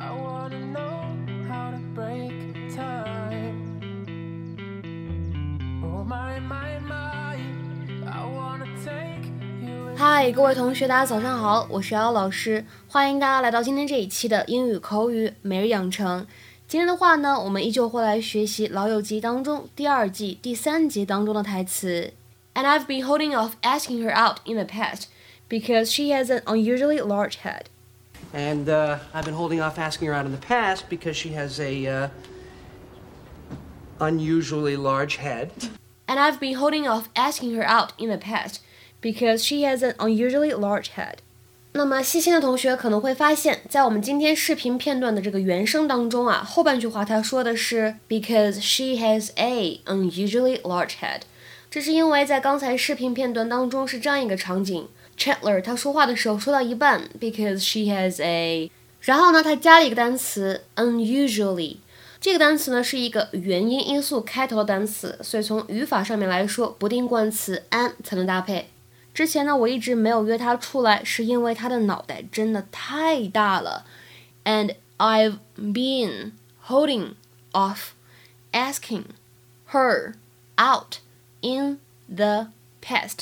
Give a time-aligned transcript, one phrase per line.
[0.00, 1.16] I wanna know
[1.48, 2.32] how to break
[2.74, 3.54] time.
[5.82, 7.36] Oh my my my,
[8.06, 9.26] I wanna take
[9.60, 9.94] you.
[9.96, 16.26] 嗨，各位同学，大家早上好，我是姚老师，欢迎大家来到今天这一期的英语口语每日养成。
[16.66, 22.14] 今天的话呢，我们依旧会来学习《老友记》当中第二季第三节当中的台词。
[22.54, 25.04] And I've been holding off asking her out in the past
[25.50, 27.66] because she has an unusually large head.
[28.32, 31.58] And uh, I've been holding off asking her out in the past because she has
[31.58, 32.08] a uh,
[33.98, 35.50] unusually large head.
[36.06, 38.60] And I've been holding off asking her out in the past
[39.00, 41.18] because she has an unusually large head.
[41.72, 51.20] 那么细心的同学可能会发现，在我们今天视频片段的这个原声当中啊，后半句话他说的是 because she has a unusually large head，
[51.70, 61.77] 这是因为在刚才视频片段当中是这样一个场景 Chandler 他说话的时候说到一半，because she has a，然后呢，他加了一个单词 unusually。
[62.19, 68.69] 这个单词呢是一个元音音素开头的单词，所以从语法上面来说，不定冠词 an 才能搭配。
[69.13, 73.85] 之前呢，我一直没有约他出来，是因为他的脑袋真的太大了
[74.45, 76.33] ，and I've been
[76.67, 77.15] holding
[77.51, 77.89] off
[78.51, 79.05] asking
[79.71, 80.13] her
[80.57, 80.99] out
[81.41, 82.49] in the
[82.81, 83.21] past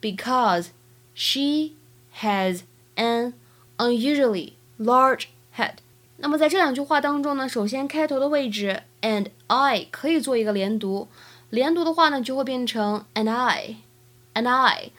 [0.00, 0.68] because
[1.14, 1.72] she
[2.20, 2.62] has
[2.96, 3.34] an
[3.78, 5.76] unusually large head.
[6.16, 11.08] 那么在这两句话当中呢，首先开头的位置 and I 可以做一个连读，
[11.50, 13.76] 连读的话呢就会变成 and I。
[14.34, 14.90] and I。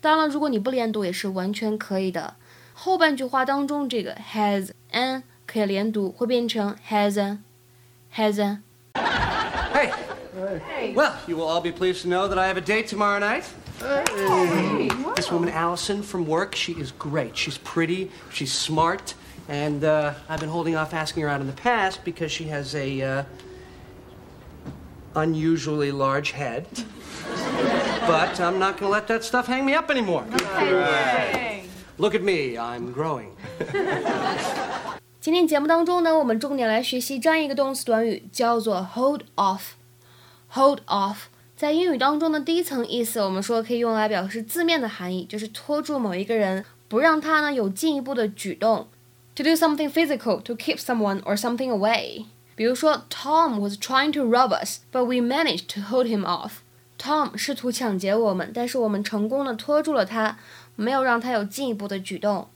[0.00, 2.36] 当然了，如果你不连读也是完全可以的。
[2.72, 7.38] 后半句话当中这个 has an 可以连读，会变成 has an
[8.14, 8.62] has an。
[8.94, 9.92] 哎
[10.93, 13.45] Well, you will all be pleased to know that I have a date tomorrow night.
[15.15, 17.35] This woman, Allison, from work, she is great.
[17.37, 19.13] She's pretty, she's smart,
[19.47, 22.73] and uh, I've been holding off asking her out in the past because she has
[22.75, 23.23] a uh,
[25.15, 26.65] unusually large head.
[28.07, 30.25] but I'm not going to let that stuff hang me up anymore.
[31.97, 33.31] Look at me, I'm growing.
[35.19, 39.73] 今天节目当中呢，我们重点来学习这样一个动词短语，叫做 hold off。
[40.52, 41.16] Hold off
[41.56, 48.88] 在英语当中的第一层意思，我们说可以用来表示字面的含义，就是拖住某一个人，不让他呢有进一步的举动。
[49.36, 52.24] To do something physical to keep someone or something away。
[52.56, 56.60] 比如说，Tom was trying to rob us, but we managed to hold him off。
[56.98, 60.38] Tom 试图抢劫我们，但是我们成功的拖住了他，
[60.76, 62.48] 没有让他有进一步的举动。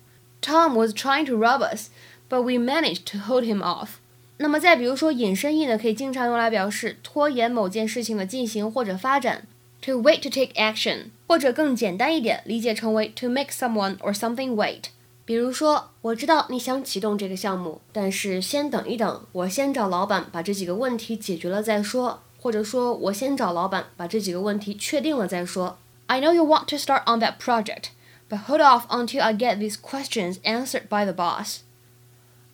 [0.42, 1.88] Tom was trying to rob us,
[2.28, 3.92] but we managed to hold him off。
[4.38, 9.46] 那么再比如说引申义呢，可以经常用来表示拖延某件事情的进行或者发展。
[9.82, 14.84] To wait to take action，或者更简单一点，理解成为 to make someone or something wait。
[15.26, 22.22] 比如说，我知道你想启动这个项目，但是先等一等，我先找老板把这几个问题解决了再说。
[22.40, 25.78] 或者说我先找老板把这几个问题确定了再说。
[26.06, 27.84] I know you want to start on that project,
[28.28, 31.60] but hold off until I get these questions answered by the boss.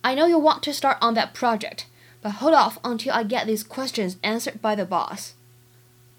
[0.02, 1.86] I know you want to start on that project,
[2.22, 5.32] but hold off until I get these questions answered by the boss.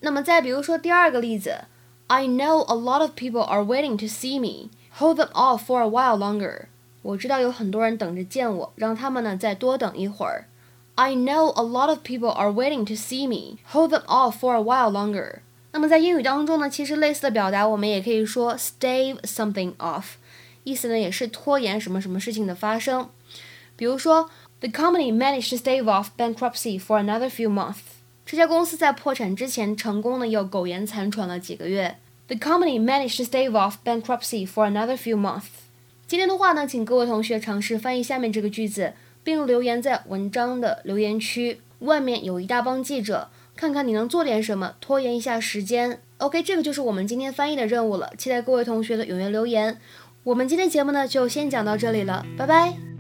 [0.01, 1.65] 那么再比如说第二个例子，
[2.07, 4.69] I know a lot of people are waiting to see me.
[4.99, 6.65] Hold them off for a while longer.
[7.01, 10.47] 我知道有很多人等着见我，让他们呢再多等一会儿。
[10.95, 13.59] I know a lot of people are waiting to see me.
[13.71, 15.39] Hold them off for a while longer.
[15.71, 20.15] 那么在英语当中呢，其实类似的表达我们也可以说 stave something off，
[20.63, 23.09] 意思呢也是拖延什么什么事情的发生。
[23.82, 27.78] 比如说，The company managed to stave off bankruptcy for another few months。
[28.24, 31.96] 这家公司在破产之前成功的又苟延残喘了几个月。
[32.28, 35.46] The company managed to stave off bankruptcy for another few months。
[36.06, 38.92] 今天的话呢，请各位同学尝试翻译下面这个句子。
[39.24, 46.00] 并留言在文章的留言区，外面有一大帮记者，看看你能做点什么，拖延一下时间。
[46.18, 49.80] OK，这个就是我们今天翻译的任务了，期待各位同学的踊跃留言。
[50.22, 52.91] 我们今天节目呢就先讲到这里了，拜拜。